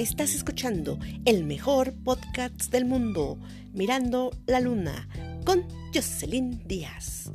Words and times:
Estás 0.00 0.34
escuchando 0.34 0.98
el 1.26 1.44
mejor 1.44 1.92
podcast 1.92 2.72
del 2.72 2.86
mundo, 2.86 3.38
Mirando 3.74 4.30
la 4.46 4.58
Luna, 4.58 5.06
con 5.44 5.68
Jocelyn 5.94 6.66
Díaz, 6.66 7.30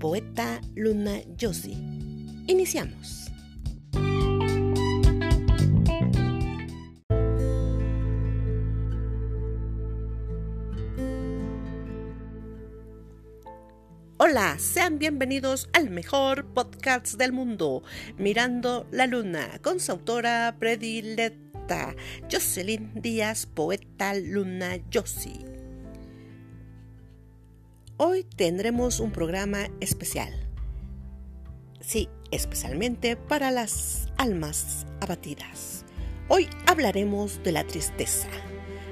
poeta 0.00 0.60
Luna 0.74 1.20
Josie. 1.40 1.76
Iniciamos. 2.48 3.30
Hola, 14.16 14.58
sean 14.58 14.98
bienvenidos 14.98 15.68
al 15.72 15.88
mejor 15.90 16.46
podcast 16.52 17.14
del 17.14 17.30
mundo, 17.30 17.84
Mirando 18.16 18.88
la 18.90 19.06
Luna, 19.06 19.60
con 19.62 19.78
su 19.78 19.92
autora 19.92 20.56
predilecta 20.58 21.47
Jocelyn 22.30 22.92
Díaz, 22.94 23.46
poeta 23.46 24.14
Luna 24.14 24.76
Yossi. 24.90 25.44
Hoy 27.96 28.24
tendremos 28.24 29.00
un 29.00 29.10
programa 29.10 29.68
especial. 29.80 30.32
Sí, 31.80 32.08
especialmente 32.30 33.16
para 33.16 33.50
las 33.50 34.08
almas 34.16 34.86
abatidas. 35.00 35.84
Hoy 36.28 36.48
hablaremos 36.66 37.42
de 37.42 37.52
la 37.52 37.66
tristeza. 37.66 38.28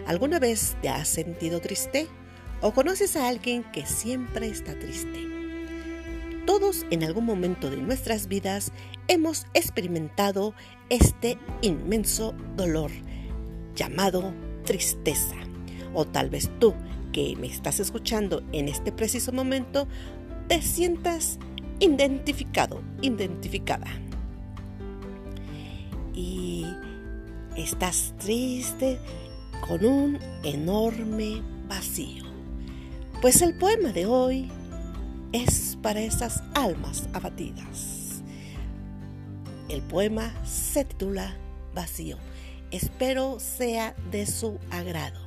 ¿Alguna 0.06 0.38
vez 0.38 0.76
te 0.82 0.88
has 0.88 1.08
sentido 1.08 1.60
triste? 1.60 2.08
¿O 2.62 2.72
conoces 2.72 3.16
a 3.16 3.28
alguien 3.28 3.64
que 3.72 3.86
siempre 3.86 4.48
está 4.48 4.78
triste? 4.78 5.35
Todos 6.46 6.86
en 6.91 7.02
algún 7.02 7.27
momento 7.27 7.70
de 7.70 7.78
nuestras 7.78 8.28
vidas 8.28 8.70
hemos 9.09 9.46
experimentado 9.52 10.54
este 10.91 11.38
inmenso 11.60 12.34
dolor 12.57 12.93
llamado 13.74 14.32
tristeza. 14.65 15.35
O 15.93 16.04
tal 16.04 16.30
vez 16.30 16.48
tú 16.60 16.73
que 17.12 17.35
me 17.37 17.48
estás 17.48 17.80
escuchando 17.80 18.45
en 18.52 18.68
este 18.68 18.93
preciso 18.93 19.32
momento 19.32 19.88
te 20.46 20.62
sientas 20.62 21.40
identificado, 21.80 22.80
identificada. 23.02 23.88
Y 26.15 26.65
estás 27.57 28.15
triste 28.18 28.98
con 29.66 29.85
un 29.85 30.18
enorme 30.45 31.42
vacío. 31.68 32.24
Pues 33.20 33.42
el 33.42 33.59
poema 33.59 33.92
de 33.92 34.07
hoy 34.07 34.48
es 35.32 35.65
para 35.87 36.01
esas 36.01 36.42
almas 36.54 37.04
abatidas. 37.12 38.20
El 39.68 39.82
poema 39.82 40.34
se 40.45 40.84
titula 40.84 41.37
Vacío. 41.76 42.16
Espero 42.73 43.38
sea 43.38 43.95
de 44.10 44.26
su 44.26 44.59
agrado. 44.73 45.20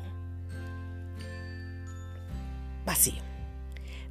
Vacío. 2.86 3.24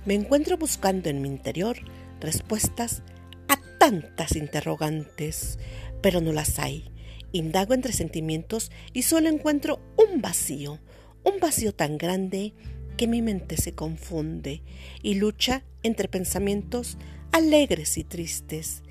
Me 0.06 0.14
encuentro 0.14 0.56
buscando 0.56 1.10
en 1.10 1.20
mi 1.20 1.28
interior 1.28 1.76
respuestas 2.18 3.02
a 3.48 3.58
tantas 3.78 4.34
interrogantes, 4.34 5.58
pero 6.00 6.22
no 6.22 6.32
las 6.32 6.58
hay. 6.58 6.90
Indago 7.30 7.74
entre 7.74 7.92
sentimientos 7.92 8.72
y 8.94 9.02
solo 9.02 9.28
encuentro 9.28 9.80
un 9.98 10.22
vacío, 10.22 10.78
un 11.24 11.40
vacío 11.40 11.74
tan 11.74 11.98
grande 11.98 12.54
que 12.98 13.06
mi 13.06 13.22
mente 13.22 13.56
se 13.56 13.74
confunde 13.74 14.60
y 15.02 15.14
lucha 15.14 15.62
entre 15.84 16.08
pensamientos 16.08 16.98
alegres 17.32 17.96
y 17.96 18.04
tristes. 18.04 18.82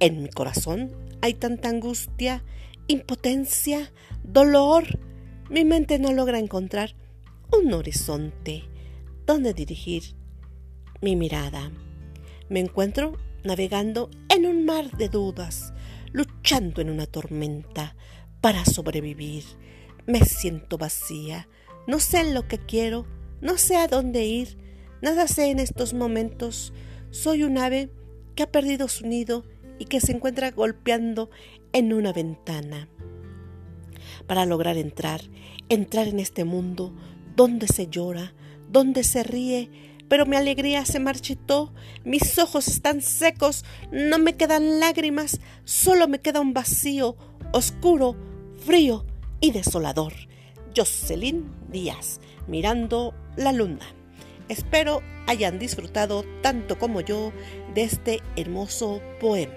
En 0.00 0.22
mi 0.22 0.28
corazón 0.28 0.90
hay 1.22 1.34
tanta 1.34 1.68
angustia, 1.70 2.42
impotencia, 2.88 3.92
dolor. 4.24 4.98
Mi 5.48 5.64
mente 5.64 6.00
no 6.00 6.12
logra 6.12 6.40
encontrar 6.40 6.96
un 7.52 7.72
horizonte 7.72 8.64
donde 9.26 9.54
dirigir 9.54 10.16
mi 11.00 11.14
mirada. 11.14 11.70
Me 12.48 12.58
encuentro 12.58 13.16
navegando 13.44 14.10
en 14.28 14.44
un 14.44 14.64
mar 14.64 14.90
de 14.96 15.08
dudas, 15.08 15.72
luchando 16.10 16.80
en 16.80 16.90
una 16.90 17.06
tormenta 17.06 17.94
para 18.40 18.64
sobrevivir. 18.64 19.44
Me 20.04 20.24
siento 20.24 20.78
vacía, 20.78 21.48
no 21.86 22.00
sé 22.00 22.32
lo 22.32 22.48
que 22.48 22.58
quiero, 22.58 23.06
no 23.42 23.58
sé 23.58 23.76
a 23.76 23.88
dónde 23.88 24.24
ir, 24.24 24.56
nada 25.02 25.26
sé 25.26 25.50
en 25.50 25.58
estos 25.58 25.92
momentos. 25.92 26.72
Soy 27.10 27.42
un 27.42 27.58
ave 27.58 27.90
que 28.36 28.44
ha 28.44 28.50
perdido 28.50 28.88
su 28.88 29.06
nido 29.06 29.44
y 29.78 29.86
que 29.86 30.00
se 30.00 30.12
encuentra 30.12 30.52
golpeando 30.52 31.28
en 31.72 31.92
una 31.92 32.12
ventana. 32.12 32.88
Para 34.26 34.46
lograr 34.46 34.78
entrar, 34.78 35.20
entrar 35.68 36.06
en 36.06 36.20
este 36.20 36.44
mundo 36.44 36.94
donde 37.34 37.66
se 37.66 37.88
llora, 37.88 38.32
donde 38.70 39.02
se 39.02 39.24
ríe, 39.24 39.70
pero 40.08 40.24
mi 40.24 40.36
alegría 40.36 40.84
se 40.84 41.00
marchitó, 41.00 41.74
mis 42.04 42.38
ojos 42.38 42.68
están 42.68 43.02
secos, 43.02 43.64
no 43.90 44.18
me 44.18 44.36
quedan 44.36 44.78
lágrimas, 44.78 45.40
solo 45.64 46.06
me 46.06 46.20
queda 46.20 46.40
un 46.40 46.54
vacío, 46.54 47.16
oscuro, 47.52 48.16
frío 48.64 49.04
y 49.40 49.50
desolador. 49.50 50.12
Jocelyn 50.76 51.50
Díaz, 51.70 52.20
mirando 52.46 53.14
la 53.36 53.52
luna. 53.52 53.86
Espero 54.48 55.02
hayan 55.26 55.58
disfrutado 55.58 56.24
tanto 56.42 56.78
como 56.78 57.00
yo 57.00 57.32
de 57.74 57.84
este 57.84 58.22
hermoso 58.36 59.00
poema. 59.20 59.54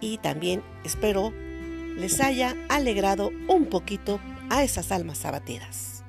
Y 0.00 0.18
también 0.18 0.62
espero 0.84 1.32
les 1.96 2.20
haya 2.20 2.56
alegrado 2.68 3.30
un 3.48 3.66
poquito 3.66 4.20
a 4.48 4.62
esas 4.62 4.90
almas 4.92 5.24
abatidas. 5.24 6.04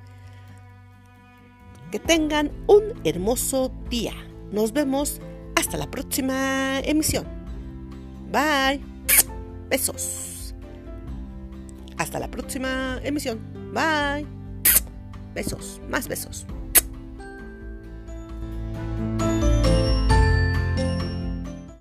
Que 1.91 1.99
tengan 1.99 2.51
un 2.67 3.01
hermoso 3.03 3.71
día. 3.89 4.13
Nos 4.51 4.71
vemos 4.71 5.19
hasta 5.55 5.77
la 5.77 5.91
próxima 5.91 6.79
emisión. 6.79 7.25
Bye. 8.31 8.81
Besos. 9.69 10.55
Hasta 11.97 12.19
la 12.19 12.31
próxima 12.31 12.99
emisión. 13.03 13.50
Bye. 13.73 14.25
Besos, 15.33 15.81
más 15.89 16.07
besos. 16.07 16.45